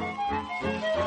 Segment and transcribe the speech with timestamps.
[0.00, 0.99] Thank you.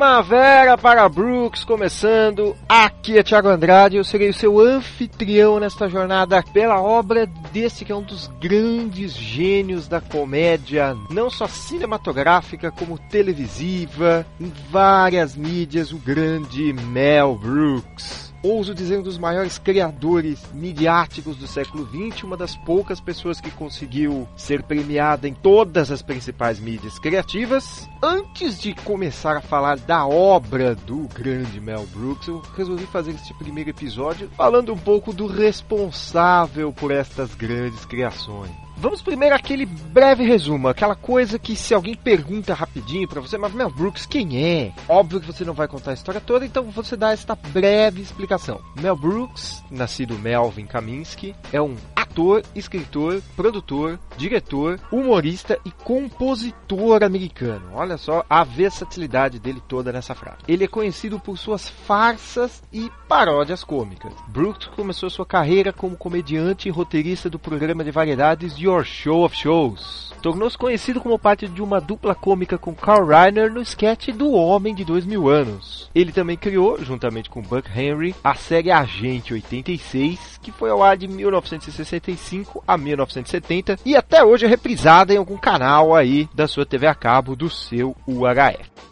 [0.00, 2.56] Primavera para Brooks começando.
[2.66, 7.92] Aqui é Thiago Andrade, eu serei o seu anfitrião nesta jornada pela obra desse que
[7.92, 15.92] é um dos grandes gênios da comédia, não só cinematográfica como televisiva, em várias mídias,
[15.92, 22.36] o grande Mel Brooks ouso dizer, um dos maiores criadores midiáticos do século XX, uma
[22.36, 27.88] das poucas pessoas que conseguiu ser premiada em todas as principais mídias criativas.
[28.02, 33.34] Antes de começar a falar da obra do grande Mel Brooks, eu resolvi fazer este
[33.34, 38.50] primeiro episódio falando um pouco do responsável por estas grandes criações.
[38.80, 43.52] Vamos primeiro aquele breve resumo, aquela coisa que se alguém pergunta rapidinho para você, mas
[43.52, 44.72] Mel Brooks quem é?
[44.88, 48.58] Óbvio que você não vai contar a história toda, então você dá esta breve explicação.
[48.80, 51.76] Mel Brooks, nascido Melvin Kaminsky, é um
[52.10, 57.70] ator, escritor, produtor, diretor, humorista e compositor americano.
[57.72, 60.38] Olha só a versatilidade dele toda nessa frase.
[60.48, 64.12] Ele é conhecido por suas farsas e paródias cômicas.
[64.28, 69.36] Brooks começou sua carreira como comediante e roteirista do programa de variedades Your Show of
[69.36, 70.12] Shows.
[70.20, 74.74] Tornou-se conhecido como parte de uma dupla cômica com Carl Reiner no sketch do Homem
[74.74, 75.90] de Dois Mil Anos.
[75.94, 80.96] Ele também criou, juntamente com Buck Henry, a série Agente 86, que foi ao ar
[80.96, 86.66] de 1965 a 1970 e até hoje é reprisada em algum canal aí da sua
[86.66, 88.89] TV a cabo do seu UHF.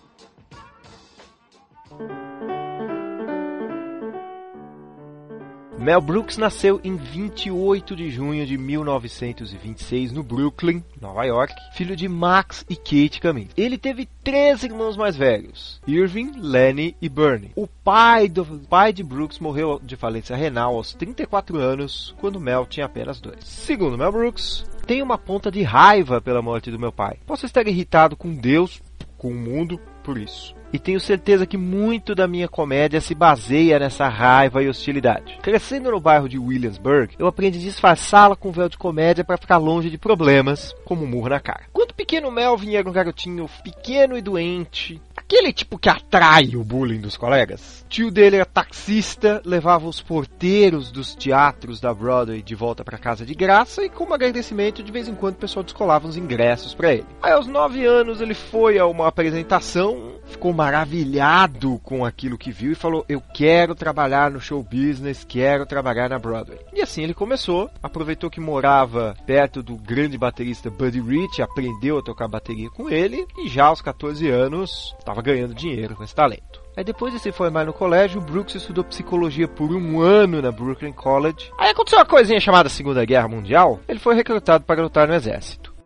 [5.79, 12.09] Mel Brooks nasceu em 28 de junho de 1926 no Brooklyn, Nova York, filho de
[12.09, 13.53] Max e Kate Cummings.
[13.57, 17.53] Ele teve três irmãos mais velhos, Irving, Lenny e Bernie.
[17.55, 22.66] O pai, do, pai de Brooks morreu de falência renal aos 34 anos, quando Mel
[22.66, 23.39] tinha apenas dois.
[23.45, 27.19] Segundo Mel Brooks, tenho uma ponta de raiva pela morte do meu pai.
[27.25, 28.83] Posso estar irritado com Deus,
[29.16, 33.79] com o mundo, por isso e tenho certeza que muito da minha comédia se baseia
[33.79, 35.39] nessa raiva e hostilidade.
[35.43, 39.57] Crescendo no bairro de Williamsburg, eu aprendi a disfarçá-la com véu de comédia para ficar
[39.57, 41.65] longe de problemas, como um murro na cara.
[41.73, 46.65] Quando o pequeno Melvin era um garotinho pequeno e doente, aquele tipo que atrai o
[46.65, 52.55] bullying dos colegas, tio dele era taxista, levava os porteiros dos teatros da Broadway de
[52.55, 56.09] volta para casa de graça e como agradecimento de vez em quando o pessoal descolava
[56.09, 57.06] uns ingressos para ele.
[57.22, 62.72] Aí aos nove anos ele foi a uma apresentação, ficou maravilhado com aquilo que viu
[62.72, 66.59] e falou: Eu quero trabalhar no show business, quero trabalhar na Broadway.
[66.72, 72.03] E assim ele começou, aproveitou que morava perto do grande baterista Buddy Rich, aprendeu a
[72.03, 76.62] tocar bateria com ele e já aos 14 anos estava ganhando dinheiro com esse talento.
[76.77, 80.93] Aí depois de se formar no colégio, Brooks estudou psicologia por um ano na Brooklyn
[80.93, 81.51] College.
[81.59, 83.81] Aí aconteceu uma coisinha chamada Segunda Guerra Mundial.
[83.89, 85.78] Ele foi recrutado para lutar no exército.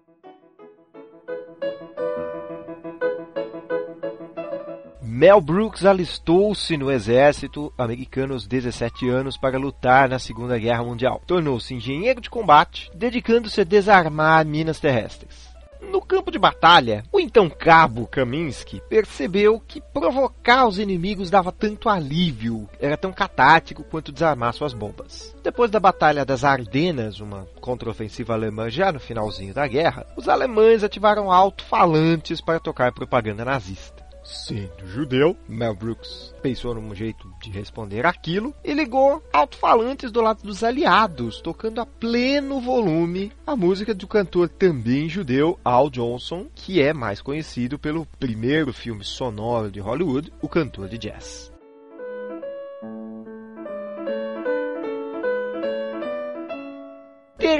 [5.22, 11.22] Mel Brooks alistou-se no exército americano aos 17 anos para lutar na Segunda Guerra Mundial.
[11.26, 15.51] Tornou-se engenheiro de combate, dedicando-se a desarmar minas terrestres.
[15.90, 21.88] No campo de batalha, o então cabo Kaminsky percebeu que provocar os inimigos dava tanto
[21.88, 25.34] alívio, era tão catático quanto desarmar suas bombas.
[25.42, 30.82] Depois da Batalha das Ardenas, uma contraofensiva alemã já no finalzinho da guerra, os alemães
[30.84, 34.01] ativaram alto-falantes para tocar propaganda nazista.
[34.24, 40.42] Sendo judeu, Mel Brooks pensou num jeito de responder aquilo e ligou alto-falantes do lado
[40.42, 46.80] dos aliados, tocando a pleno volume a música do cantor também judeu Al Johnson, que
[46.80, 51.51] é mais conhecido pelo primeiro filme sonoro de Hollywood, O Cantor de Jazz.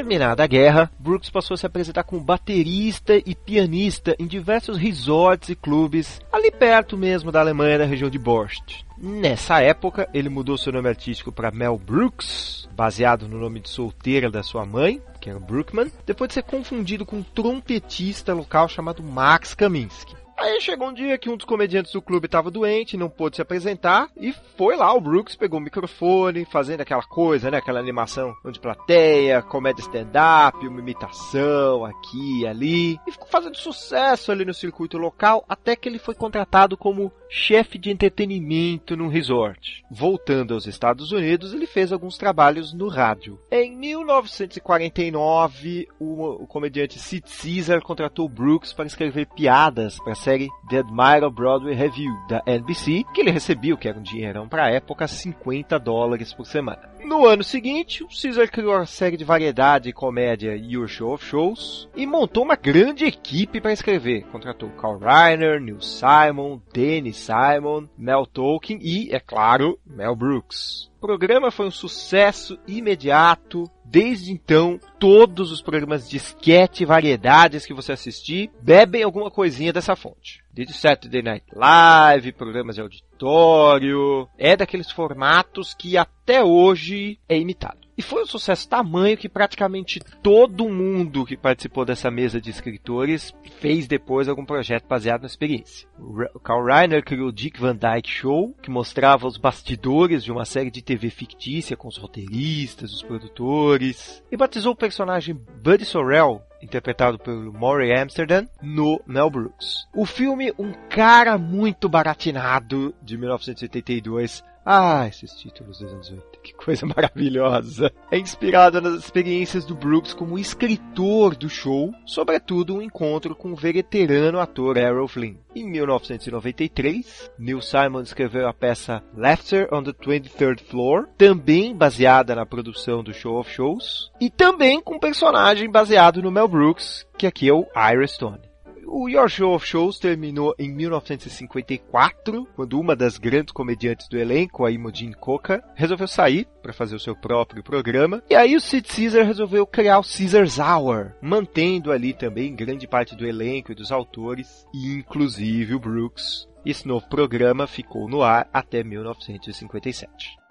[0.02, 5.50] Terminada a guerra, Brooks passou a se apresentar como baterista e pianista em diversos resorts
[5.50, 8.82] e clubes ali perto mesmo da Alemanha, na região de Borst.
[8.99, 14.28] Nessa época, ele mudou seu nome artístico para Mel Brooks, baseado no nome de solteira
[14.28, 19.05] da sua mãe, que era Brookman, depois de ser confundido com um trompetista local chamado
[19.05, 20.16] Max Kaminsky.
[20.43, 23.43] Aí chegou um dia que um dos comediantes do clube estava doente, não pôde se
[23.43, 27.59] apresentar, e foi lá, o Brooks pegou o microfone, fazendo aquela coisa, né?
[27.59, 34.33] Aquela animação de plateia, comédia stand-up, uma imitação aqui e ali, e ficou fazendo sucesso
[34.33, 39.82] ali no circuito local, até que ele foi contratado como chefe de entretenimento num resort.
[39.90, 43.40] Voltando aos Estados Unidos, ele fez alguns trabalhos no rádio.
[43.50, 50.50] Em 1949, o, o comediante Sid Caesar contratou Brooks para escrever piadas para a série
[50.69, 54.67] The Admiral Broadway Review da NBC, que ele recebia, o que era um dinheirão para
[54.67, 56.93] a época, 50 dólares por semana.
[57.02, 61.25] No ano seguinte, o Caesar criou a série de variedade e comédia Your Show of
[61.25, 64.25] Shows e montou uma grande equipe para escrever.
[64.26, 70.90] Contratou Carl Reiner, Neil Simon, Danny Simon, Mel Tolkien e, é claro, Mel Brooks.
[70.98, 73.64] O programa foi um sucesso imediato.
[73.84, 79.72] Desde então, todos os programas de sketch e variedades que você assistir bebem alguma coisinha
[79.72, 80.42] dessa fonte.
[80.52, 87.81] Desde Saturday Night Live, programas de auditório, é daqueles formatos que até hoje é imitado.
[87.97, 93.35] E foi um sucesso tamanho que praticamente todo mundo que participou dessa mesa de escritores
[93.61, 95.87] fez depois algum projeto baseado na experiência.
[95.99, 100.44] O Carl Reiner criou o Dick Van Dyke Show, que mostrava os bastidores de uma
[100.44, 106.43] série de TV fictícia com os roteiristas, os produtores, e batizou o personagem Buddy Sorrell
[106.62, 109.89] interpretado pelo Maury Amsterdam, no Mel Brooks.
[109.93, 116.53] O filme Um Cara Muito Baratinado, de 1982, ah, esses títulos dos anos 80, que
[116.53, 117.93] coisa maravilhosa!
[118.11, 123.56] É inspirado nas experiências do Brooks como escritor do show, sobretudo um encontro com o
[123.56, 125.37] veterano ator Errol Flynn.
[125.55, 132.47] Em 1993, Neil Simon escreveu a peça Laughter on the 23rd Floor, também baseada na
[132.47, 137.27] produção do Show of Shows, e também com um personagem baseado no Mel Brooks, que
[137.27, 138.51] aqui é o Ira Stone.
[138.94, 144.67] O Your Show of Shows terminou em 1954, quando uma das grandes comediantes do elenco,
[144.67, 148.23] a Imogen Coca, resolveu sair para fazer o seu próprio programa.
[148.29, 153.17] E aí o Sid Caesar resolveu criar o Caesar's Hour, mantendo ali também grande parte
[153.17, 156.47] do elenco e dos autores, inclusive o Brooks.
[156.62, 160.42] Esse novo programa ficou no ar até 1957.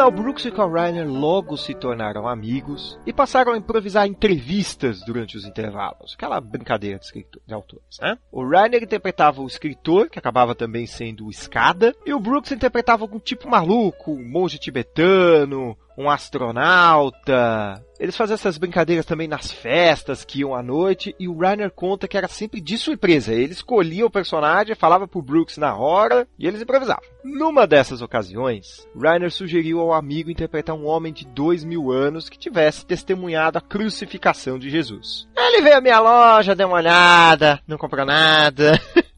[0.00, 5.36] Mel Brooks e Carl Reiner logo se tornaram amigos e passaram a improvisar entrevistas durante
[5.36, 7.98] os intervalos, aquela brincadeira de, escritor, de autores.
[8.00, 8.16] Né?
[8.32, 13.04] O Reiner interpretava o escritor, que acabava também sendo o Escada, e o Brooks interpretava
[13.04, 17.82] algum tipo maluco, um monge tibetano, um astronauta.
[17.98, 22.08] Eles faziam essas brincadeiras também nas festas que iam à noite, e o Reiner conta
[22.08, 23.34] que era sempre de surpresa.
[23.34, 27.04] Ele escolhia o personagem, falava pro Brooks na hora, e eles improvisavam.
[27.22, 32.38] Numa dessas ocasiões, Reiner sugeriu ao amigo interpretar um homem de dois mil anos que
[32.38, 35.28] tivesse testemunhado a crucificação de Jesus.
[35.36, 38.80] Ele veio à minha loja, deu uma olhada, não comprou nada.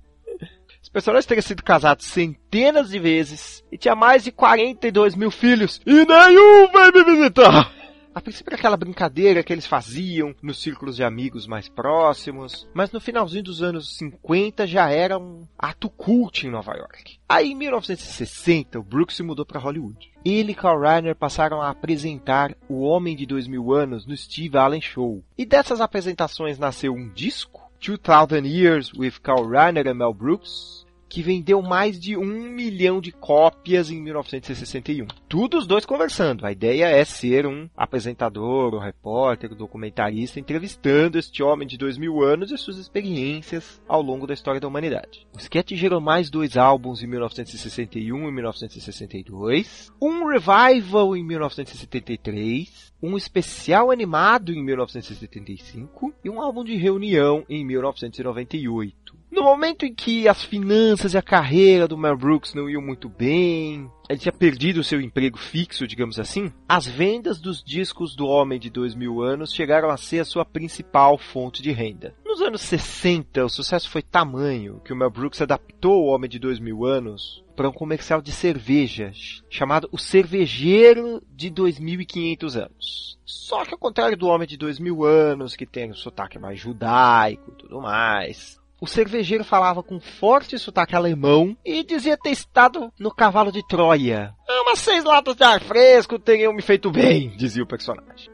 [0.92, 6.04] personagem teria sido casado centenas de vezes e tinha mais de 42 mil filhos e
[6.04, 7.72] nenhum vai me visitar.
[8.14, 12.92] A princípio era aquela brincadeira que eles faziam nos círculos de amigos mais próximos, mas
[12.92, 17.18] no finalzinho dos anos 50 já era um ato cult em Nova York.
[17.26, 20.12] Aí em 1960 o Brooks se mudou para Hollywood.
[20.22, 24.58] Ele e Carl Reiner passaram a apresentar O Homem de Dois Mil Anos no Steve
[24.58, 25.24] Allen Show.
[25.38, 31.20] E dessas apresentações nasceu um disco, 2000 Years with Carl Reiner and Mel Brooks, que
[31.20, 35.06] vendeu mais de um milhão de cópias em 1961.
[35.28, 36.46] Tudo os dois conversando.
[36.46, 41.98] A ideia é ser um apresentador, um repórter, um documentarista entrevistando este homem de dois
[41.98, 45.26] mil anos e suas experiências ao longo da história da humanidade.
[45.34, 53.18] O sketch gerou mais dois álbuns em 1961 e 1962, um revival em 1973, um
[53.18, 59.21] especial animado em 1975 e um álbum de reunião em 1998.
[59.32, 63.08] No momento em que as finanças e a carreira do Mel Brooks não iam muito
[63.08, 68.26] bem, ele tinha perdido o seu emprego fixo, digamos assim, as vendas dos discos do
[68.26, 72.14] Homem de Dois Mil Anos chegaram a ser a sua principal fonte de renda.
[72.26, 76.38] Nos anos 60, o sucesso foi tamanho que o Mel Brooks adaptou o Homem de
[76.38, 79.12] Dois Mil Anos para um comercial de cerveja
[79.48, 83.18] chamado O Cervejeiro de 2.500 anos.
[83.24, 86.60] Só que ao contrário do Homem de Dois Mil Anos, que tem o sotaque mais
[86.60, 92.92] judaico e tudo mais, o cervejeiro falava com forte sotaque alemão e dizia ter estado
[92.98, 94.34] no cavalo de Troia.
[94.48, 98.28] Ah, seis latas de ar fresco teriam me feito bem, dizia o personagem.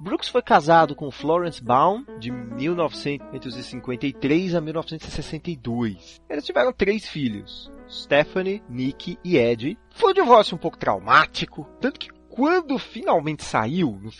[0.00, 6.22] Brooks foi casado com Florence Baum de 1953 a 1962.
[6.30, 7.70] Eles tiveram três filhos.
[7.88, 9.78] Stephanie, Nick e Ed.
[9.90, 14.10] Foi um divórcio um pouco traumático, tanto que quando finalmente saiu, no,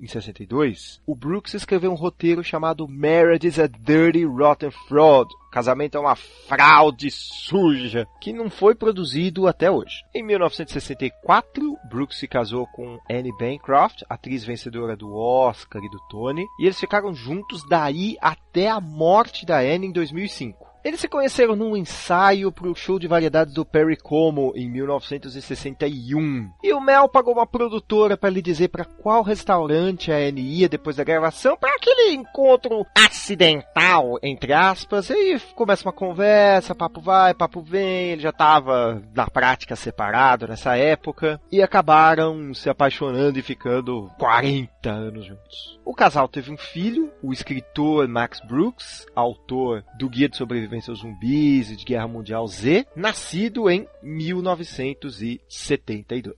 [0.00, 5.28] em 62, o Brooks escreveu um roteiro chamado Marriage is a Dirty Rotten Fraud.
[5.52, 10.02] Casamento é uma fraude suja, que não foi produzido até hoje.
[10.14, 16.46] Em 1964, Brooks se casou com Annie Bancroft, atriz vencedora do Oscar e do Tony,
[16.58, 20.65] e eles ficaram juntos daí até a morte da Annie em 2005.
[20.86, 26.48] Eles se conheceram num ensaio para o show de variedades do Perry Como em 1961.
[26.62, 30.68] E o Mel pagou uma produtora para lhe dizer para qual restaurante a Anne ia
[30.68, 35.10] depois da gravação, para aquele encontro acidental, entre aspas.
[35.10, 38.10] E aí começa uma conversa, papo vai, papo vem.
[38.12, 44.88] Ele já estava na prática separado nessa época e acabaram se apaixonando e ficando 40
[44.88, 45.80] anos juntos.
[45.84, 51.00] O casal teve um filho, o escritor Max Brooks, autor do Guia de Sobrevivência seus
[51.00, 56.34] zumbis e de Guerra Mundial Z, nascido em 1972.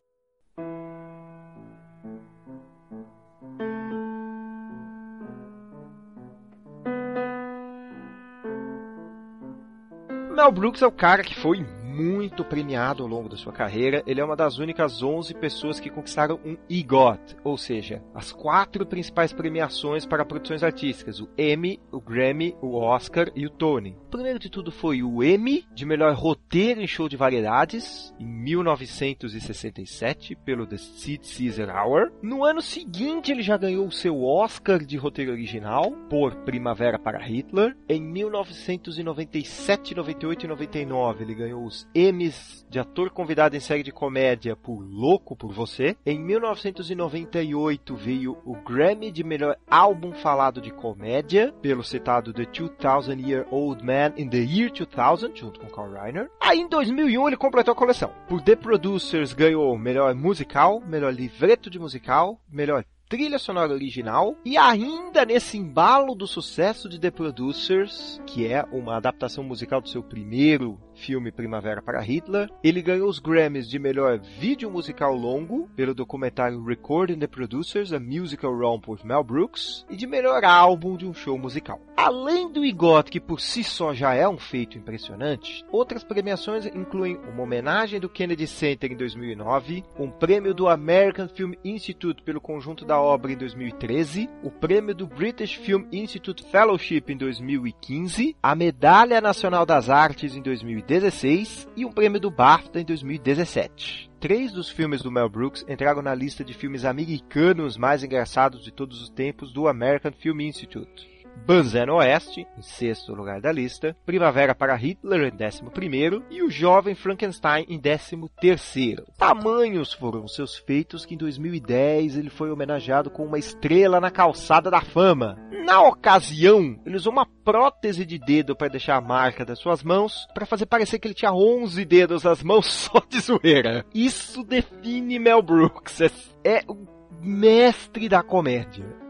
[10.34, 11.66] Mel Brooks é o cara que foi
[11.98, 14.04] muito premiado ao longo da sua carreira.
[14.06, 18.86] Ele é uma das únicas 11 pessoas que conquistaram um EGOT, ou seja, as quatro
[18.86, 23.96] principais premiações para produções artísticas: o Emmy, o Grammy, o Oscar e o Tony.
[24.06, 28.26] O primeiro de tudo foi o Emmy de melhor roteiro em show de variedades, em
[28.26, 32.12] 1967, pelo The Sid Caesar Hour.
[32.22, 37.18] No ano seguinte, ele já ganhou o seu Oscar de roteiro original por Primavera para
[37.18, 37.76] Hitler.
[37.88, 43.90] Em 1997, 98 e 99, ele ganhou os Emmys de ator convidado em série de
[43.90, 45.96] comédia por Louco por Você.
[46.04, 53.26] Em 1998 veio o Grammy de melhor álbum falado de comédia pelo citado The 2000
[53.26, 56.30] Year Old Man in the Year 2000, junto com Carl Reiner.
[56.40, 58.12] Aí em 2001 ele completou a coleção.
[58.28, 64.58] Por The Producers ganhou melhor musical, melhor livreto de musical, melhor trilha sonora original e
[64.58, 70.02] ainda nesse embalo do sucesso de The Producers, que é uma adaptação musical do seu
[70.02, 72.50] primeiro filme Primavera para Hitler.
[72.62, 78.00] Ele ganhou os Grammys de melhor vídeo musical longo pelo documentário Recording the Producers, a
[78.00, 81.80] Musical Romp with Mel Brooks, e de melhor álbum de um show musical.
[81.96, 87.16] Além do EGOT, que por si só já é um feito impressionante, outras premiações incluem
[87.16, 92.84] uma homenagem do Kennedy Center em 2009, um prêmio do American Film Institute pelo conjunto
[92.84, 99.20] da obra em 2013, o prêmio do British Film Institute Fellowship em 2015, a Medalha
[99.20, 104.10] Nacional das Artes em 2010, 2016 e um prêmio do BAFTA em 2017.
[104.20, 108.72] Três dos filmes do Mel Brooks entraram na lista de filmes americanos mais engraçados de
[108.72, 111.17] todos os tempos do American Film Institute.
[111.46, 116.50] Banzano Oeste, em sexto lugar da lista, Primavera para Hitler, em décimo primeiro, e o
[116.50, 119.04] Jovem Frankenstein, em décimo terceiro.
[119.16, 124.70] Tamanhos foram seus feitos que em 2010 ele foi homenageado com uma estrela na calçada
[124.70, 125.38] da fama.
[125.64, 130.26] Na ocasião, ele usou uma prótese de dedo para deixar a marca das suas mãos,
[130.34, 133.84] para fazer parecer que ele tinha 11 dedos nas mãos só de zoeira.
[133.94, 136.10] Isso define Mel Brooks, é,
[136.44, 136.86] é o
[137.20, 139.07] mestre da comédia.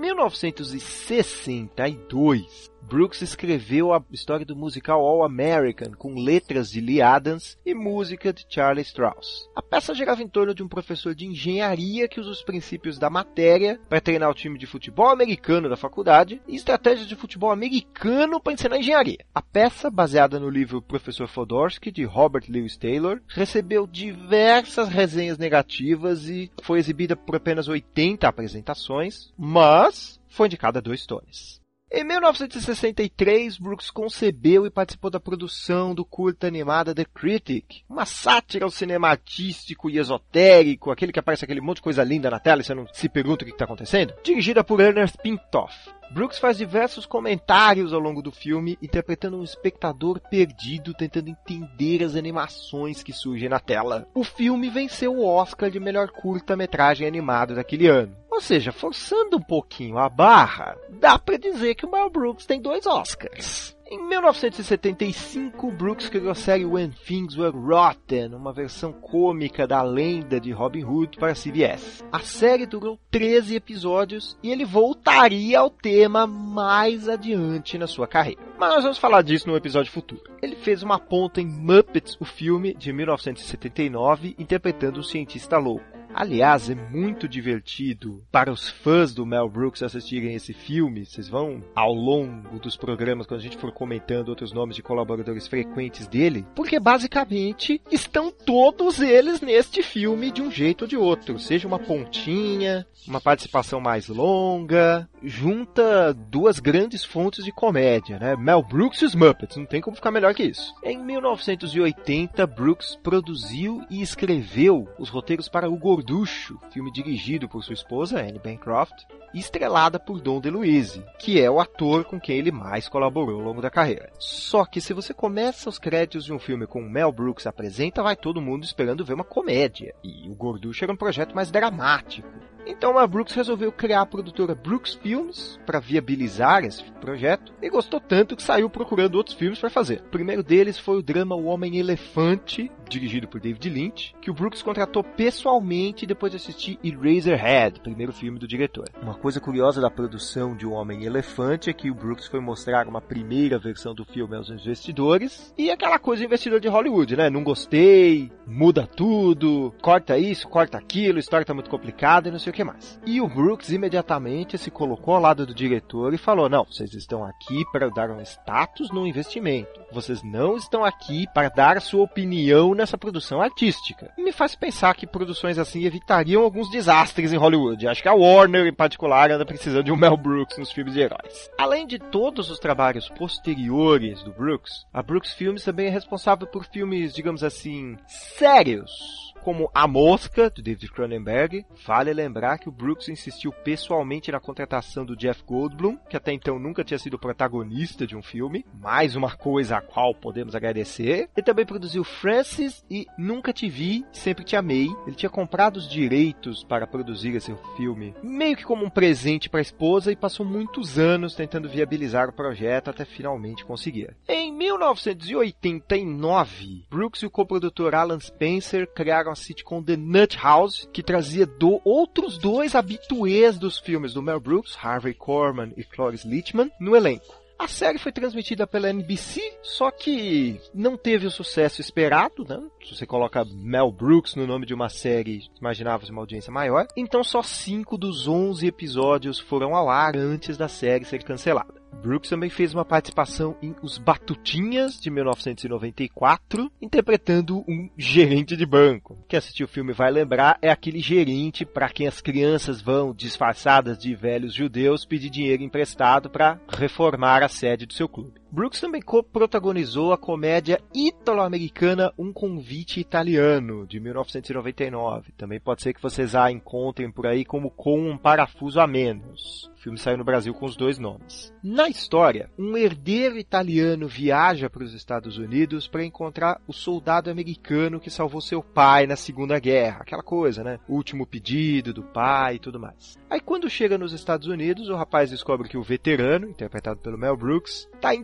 [0.00, 7.74] 1962, Brooks escreveu a história do musical All American com letras de Lee Adams e
[7.74, 9.46] música de Charlie Strauss.
[9.54, 13.10] A peça girava em torno de um professor de engenharia que usa os princípios da
[13.10, 18.40] matéria para treinar o time de futebol americano da faculdade e estratégias de futebol americano
[18.40, 19.18] para ensinar engenharia.
[19.34, 26.26] A peça, baseada no livro Professor Fodorsky de Robert Lewis Taylor, recebeu diversas resenhas negativas
[26.26, 31.60] e foi exibida por apenas 80 apresentações, mas foi indicada dois Tonys.
[31.90, 38.66] Em 1963, Brooks concebeu e participou da produção do curta animada The Critic, uma sátira
[38.66, 42.60] ao cinema artístico e esotérico, aquele que aparece aquele monte de coisa linda na tela
[42.60, 45.74] e você não se pergunta o que está acontecendo, dirigida por Ernest Pintoff.
[46.10, 52.16] Brooks faz diversos comentários ao longo do filme, interpretando um espectador perdido tentando entender as
[52.16, 54.06] animações que surgem na tela.
[54.14, 58.16] O filme venceu o Oscar de melhor curta-metragem animado daquele ano.
[58.38, 62.62] Ou seja, forçando um pouquinho a barra, dá para dizer que o Mel Brooks tem
[62.62, 63.76] dois Oscars.
[63.90, 70.38] Em 1975, Brooks criou a série When Things Were Rotten, uma versão cômica da lenda
[70.38, 72.04] de Robin Hood para a CBS.
[72.12, 78.40] A série durou 13 episódios e ele voltaria ao tema mais adiante na sua carreira.
[78.56, 80.22] Mas nós vamos falar disso no episódio futuro.
[80.40, 85.97] Ele fez uma ponta em Muppets, o filme de 1979, interpretando um cientista louco.
[86.14, 91.04] Aliás, é muito divertido para os fãs do Mel Brooks assistirem esse filme.
[91.04, 95.46] Vocês vão, ao longo dos programas, quando a gente for comentando outros nomes de colaboradores
[95.46, 101.38] frequentes dele, porque basicamente estão todos eles neste filme de um jeito ou de outro.
[101.38, 108.36] Seja uma pontinha, uma participação mais longa, junta duas grandes fontes de comédia, né?
[108.36, 110.74] Mel Brooks e os Muppets, não tem como ficar melhor que isso.
[110.82, 115.76] Em 1980, Brooks produziu e escreveu os roteiros para o
[116.08, 121.50] Gorducho, filme dirigido por sua esposa, Anne Bancroft, e estrelada por Don DeLuise, que é
[121.50, 124.10] o ator com quem ele mais colaborou ao longo da carreira.
[124.18, 128.16] Só que se você começa os créditos de um filme com Mel Brooks apresenta, vai
[128.16, 129.94] todo mundo esperando ver uma comédia.
[130.02, 132.26] E o Gorducho era um projeto mais dramático.
[132.66, 138.00] Então a Brooks resolveu criar a produtora Brooks Films para viabilizar esse projeto e gostou
[138.00, 140.00] tanto que saiu procurando outros filmes para fazer.
[140.00, 144.34] O primeiro deles foi o drama O Homem Elefante, dirigido por David Lynch, que o
[144.34, 148.88] Brooks contratou pessoalmente depois de assistir Eraserhead, primeiro filme do diretor.
[149.02, 152.86] Uma coisa curiosa da produção de O Homem Elefante é que o Brooks foi mostrar
[152.86, 157.30] uma primeira versão do filme aos investidores e aquela coisa investidor de Hollywood, né?
[157.30, 162.38] Não gostei, muda tudo, corta isso, corta aquilo, a história tá muito complicada e não
[162.38, 163.00] sei o que mais.
[163.06, 167.24] E o Brooks imediatamente se colocou ao lado do diretor e falou: Não, vocês estão
[167.24, 169.80] aqui para dar um status no investimento.
[169.92, 174.12] Vocês não estão aqui para dar sua opinião nessa produção artística.
[174.18, 177.86] Me faz pensar que produções assim evitariam alguns desastres em Hollywood.
[177.86, 181.00] Acho que a Warner, em particular, anda precisando de um Mel Brooks nos filmes de
[181.00, 181.50] heróis.
[181.58, 186.64] Além de todos os trabalhos posteriores do Brooks, a Brooks Filmes também é responsável por
[186.64, 191.64] filmes, digamos assim, sérios como A Mosca, de David Cronenberg.
[191.86, 196.58] Vale lembrar que o Brooks insistiu pessoalmente na contratação do Jeff Goldblum, que até então
[196.58, 198.64] nunca tinha sido protagonista de um filme.
[198.80, 201.28] Mais uma coisa a qual podemos agradecer.
[201.36, 204.88] Ele também produziu Francis e Nunca Te Vi, Sempre Te Amei.
[205.06, 209.60] Ele tinha comprado os direitos para produzir esse filme, meio que como um presente para
[209.60, 214.16] a esposa, e passou muitos anos tentando viabilizar o projeto até finalmente conseguir.
[214.28, 221.02] Em 1989, Brooks e o coprodutor Alan Spencer criaram a sitcom The Nut House, que
[221.02, 226.70] trazia do outros dois habituês dos filmes do Mel Brooks, Harvey Korman e Cloris Leachman,
[226.80, 227.48] no elenco.
[227.58, 232.62] A série foi transmitida pela NBC, só que não teve o sucesso esperado, né?
[232.84, 236.86] Se você coloca Mel Brooks no nome de uma série, imaginava uma audiência maior.
[236.96, 241.77] Então só 5 dos 11 episódios foram ao ar antes da série ser cancelada.
[242.02, 249.18] Brooks também fez uma participação em Os Batutinhas, de 1994, interpretando um gerente de banco.
[249.28, 253.98] Quem assistiu o filme vai lembrar, é aquele gerente para quem as crianças vão, disfarçadas
[253.98, 258.40] de velhos judeus, pedir dinheiro emprestado para reformar a sede do seu clube.
[258.50, 265.32] Brooks também co-protagonizou a comédia italo-americana Um Convite Italiano, de 1999.
[265.36, 269.70] Também pode ser que vocês a encontrem por aí como Com um Parafuso a Menos.
[269.78, 271.54] O filme saiu no Brasil com os dois nomes.
[271.62, 278.00] Na história, um herdeiro italiano viaja para os Estados Unidos para encontrar o soldado americano
[278.00, 279.98] que salvou seu pai na Segunda Guerra.
[280.00, 280.80] Aquela coisa, né?
[280.88, 283.16] O último pedido do pai e tudo mais.
[283.30, 287.36] Aí quando chega nos Estados Unidos, o rapaz descobre que o veterano, interpretado pelo Mel
[287.36, 288.14] Brooks, está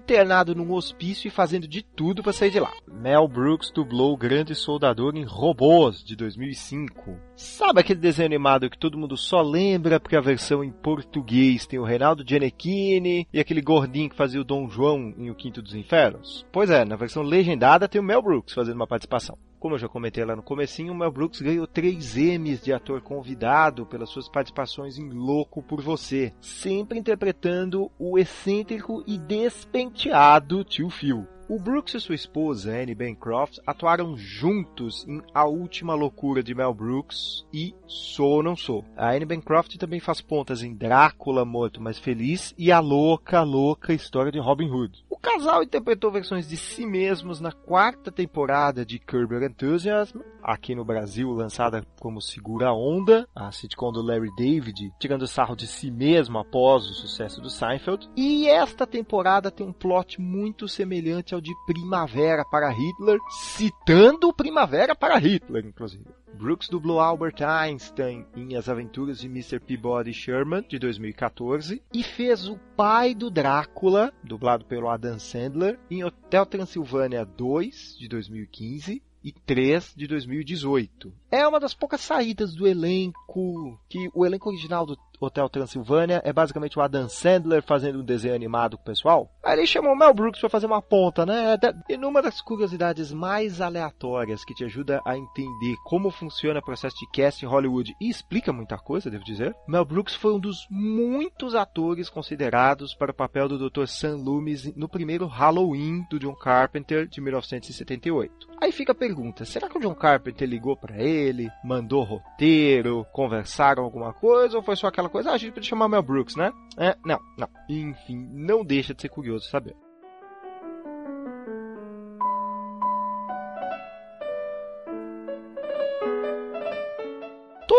[0.55, 2.72] num hospício e fazendo de tudo para sair de lá.
[2.87, 7.16] Mel Brooks dublou o grande soldador em Robôs, de 2005.
[7.37, 11.79] Sabe aquele desenho animado que todo mundo só lembra porque a versão em português tem
[11.79, 15.74] o Reinaldo Gianecchini e aquele gordinho que fazia o Dom João em O Quinto dos
[15.74, 16.46] Infernos?
[16.53, 19.37] Pois é, na versão legendada tem o Mel Brooks fazendo uma participação.
[19.64, 23.00] Como eu já comentei lá no comecinho, o Mel Brooks ganhou três Emmys de ator
[23.00, 30.90] convidado pelas suas participações em Louco por Você, sempre interpretando o excêntrico e despenteado tio
[30.90, 31.27] Phil.
[31.46, 36.72] O Brooks e sua esposa, Anne Bancroft, atuaram juntos em A Última Loucura de Mel
[36.72, 38.83] Brooks e Sou ou Não Sou.
[38.96, 43.92] A Anne Bancroft também faz pontas em Drácula, Morto Mais Feliz e A Louca, Louca
[43.92, 45.04] História de Robin Hood.
[45.24, 50.74] O casal interpretou versões de si mesmos na quarta temporada de Curb Your Enthusiasm, aqui
[50.74, 55.90] no Brasil lançada como Segura Onda, a sitcom do Larry David, tirando sarro de si
[55.90, 58.06] mesmo após o sucesso do Seinfeld.
[58.14, 63.18] E esta temporada tem um plot muito semelhante ao de Primavera para Hitler,
[63.56, 66.04] citando Primavera para Hitler, inclusive.
[66.35, 69.61] Brooks dublou Albert Einstein em As Aventuras de Mr.
[69.61, 76.03] Peabody Sherman, de 2014, e fez o pai do Drácula, dublado pelo Adam Sandler, em
[76.03, 81.12] Hotel Transilvânia 2, de 2015, e 3 de 2018.
[81.35, 86.33] É uma das poucas saídas do elenco que o elenco original do Hotel Transilvânia é
[86.33, 89.29] basicamente o Adam Sandler fazendo um desenho animado com o pessoal.
[89.42, 91.57] Aí ele chamou o Mel Brooks para fazer uma ponta, né?
[91.88, 96.97] E numa das curiosidades mais aleatórias que te ajuda a entender como funciona o processo
[96.97, 100.66] de casting em Hollywood e explica muita coisa, devo dizer, Mel Brooks foi um dos
[100.70, 103.87] muitos atores considerados para o papel do Dr.
[103.87, 108.55] Sam Loomis no primeiro Halloween do John Carpenter de 1978.
[108.61, 111.23] Aí fica a pergunta: será que o John Carpenter ligou para ele,
[111.62, 115.88] mandou roteiro, conversaram alguma coisa ou foi só aquela coisa, ah, a gente podia chamar
[115.88, 116.52] Mel Brooks, né?
[116.76, 117.48] É, não, não.
[117.68, 119.74] Enfim, não deixa de ser curioso saber.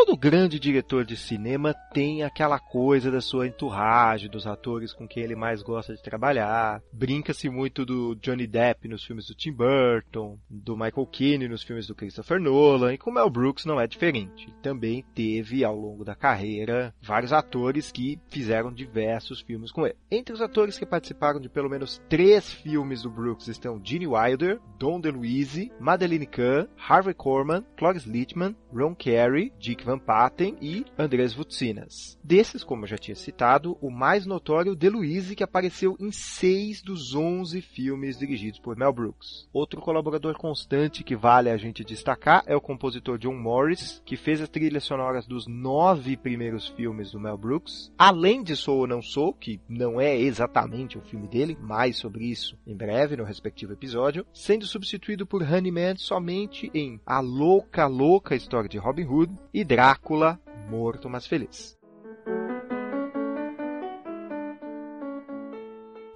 [0.05, 5.23] Todo grande diretor de cinema tem aquela coisa da sua entourage, dos atores com quem
[5.23, 6.79] ele mais gosta de trabalhar.
[6.93, 11.87] Brinca-se muito do Johnny Depp nos filmes do Tim Burton, do Michael Keane nos filmes
[11.87, 14.53] do Christopher Nolan, e com Mel Brooks não é diferente.
[14.61, 19.95] Também teve, ao longo da carreira, vários atores que fizeram diversos filmes com ele.
[20.11, 24.59] Entre os atores que participaram de pelo menos três filmes do Brooks estão Gene Wilder,
[24.77, 31.33] Don DeLuise, Madeline Kahn, Harvey Korman, Cloris Leachman, Ron Carey, Dick Van Patten e Andrés
[31.33, 32.19] Vutsinas.
[32.21, 36.81] Desses, como eu já tinha citado, o mais notório De Luise, que apareceu em seis
[36.81, 39.47] dos onze filmes dirigidos por Mel Brooks.
[39.53, 44.41] Outro colaborador constante que vale a gente destacar é o compositor John Morris, que fez
[44.41, 49.01] as trilhas sonoras dos nove primeiros filmes do Mel Brooks, além de Sou ou Não
[49.01, 53.73] Sou, que não é exatamente o filme dele, mais sobre isso em breve no respectivo
[53.73, 59.63] episódio, sendo substituído por Honeyman somente em A Louca Louca História de Robin Hood e
[59.63, 61.77] Drácula, morto mas feliz.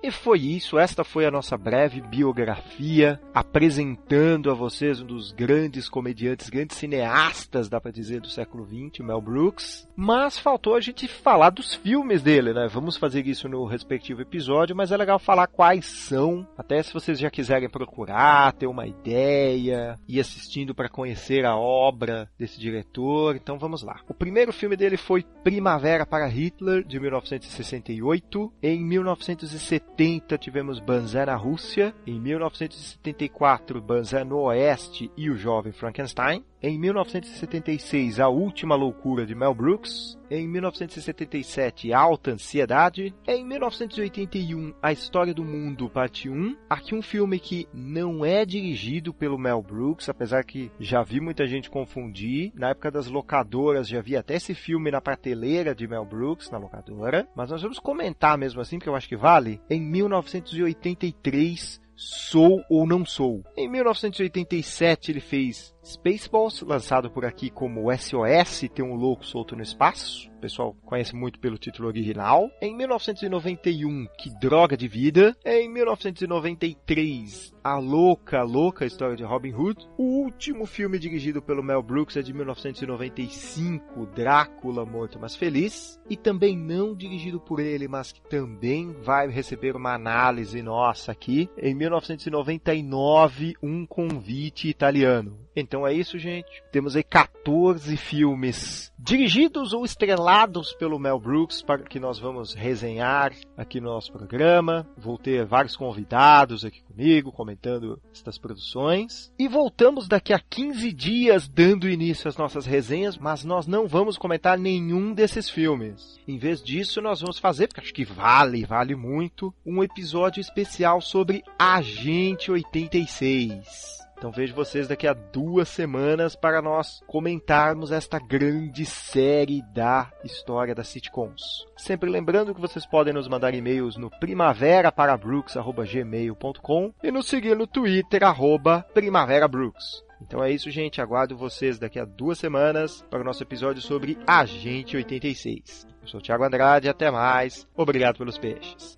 [0.09, 5.87] E foi isso, esta foi a nossa breve biografia, apresentando a vocês um dos grandes
[5.87, 9.87] comediantes, grandes cineastas, dá para dizer, do século XX, Mel Brooks.
[9.95, 12.67] Mas faltou a gente falar dos filmes dele, né?
[12.67, 17.19] Vamos fazer isso no respectivo episódio, mas é legal falar quais são, até se vocês
[17.19, 23.35] já quiserem procurar, ter uma ideia, ir assistindo para conhecer a obra desse diretor.
[23.35, 24.01] Então vamos lá.
[24.09, 28.51] O primeiro filme dele foi Primavera para Hitler, de 1968.
[28.63, 35.73] Em 1970, 1970 tivemos Banzé na Rússia, em 1974 Banzé no Oeste e o Jovem
[35.73, 40.19] Frankenstein, em 1976, A Última Loucura de Mel Brooks.
[40.29, 43.15] Em 1977, Alta Ansiedade.
[43.25, 46.55] Em 1981, A História do Mundo, parte 1.
[46.69, 51.47] Aqui um filme que não é dirigido pelo Mel Brooks, apesar que já vi muita
[51.47, 52.51] gente confundir.
[52.53, 56.57] Na época das locadoras já vi até esse filme na prateleira de Mel Brooks, na
[56.57, 57.25] locadora.
[57.35, 59.61] Mas nós vamos comentar mesmo assim, porque eu acho que vale.
[59.69, 63.43] Em 1983, Sou ou Não Sou.
[63.57, 69.61] Em 1987 ele fez Spaceballs, lançado por aqui como SOS, tem um louco solto no
[69.61, 70.28] espaço.
[70.39, 72.49] O pessoal conhece muito pelo título original.
[72.61, 75.35] Em 1991, Que Droga de Vida.
[75.43, 79.85] Em 1993, A Louca, Louca História de Robin Hood.
[79.97, 85.99] O último filme dirigido pelo Mel Brooks é de 1995, Drácula Morto Mas Feliz.
[86.09, 91.49] E também não dirigido por ele, mas que também vai receber uma análise nossa aqui.
[91.57, 95.37] Em 1999, Um Convite Italiano.
[95.59, 96.63] Então é isso, gente.
[96.71, 103.33] Temos aí 14 filmes dirigidos ou estrelados pelo Mel Brooks para que nós vamos resenhar
[103.55, 104.87] aqui no nosso programa.
[104.97, 109.31] Vou ter vários convidados aqui comigo comentando estas produções.
[109.39, 114.17] E voltamos daqui a 15 dias dando início às nossas resenhas, mas nós não vamos
[114.17, 116.19] comentar nenhum desses filmes.
[116.27, 121.01] Em vez disso, nós vamos fazer, porque acho que vale, vale muito, um episódio especial
[121.01, 123.98] sobre Agente 86.
[124.19, 130.75] Então vejo vocês daqui a duas semanas para nós comentarmos esta grande série da história
[130.75, 131.65] das sitcoms.
[131.77, 138.25] Sempre lembrando que vocês podem nos mandar e-mails no primaveraparabooks.gmail.com e nos seguir no Twitter,
[138.25, 140.03] arroba primaverabrooks.
[140.21, 140.99] Então é isso, gente.
[140.99, 145.87] Aguardo vocês daqui a duas semanas para o nosso episódio sobre Agente 86.
[146.01, 147.65] Eu sou o Thiago Andrade, até mais.
[147.73, 148.97] Obrigado pelos peixes.